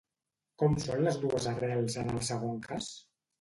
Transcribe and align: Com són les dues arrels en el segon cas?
Com 0.61 0.77
són 0.83 1.03
les 1.07 1.19
dues 1.25 1.49
arrels 1.51 1.99
en 2.05 2.11
el 2.15 2.23
segon 2.31 2.59
cas? 2.65 2.91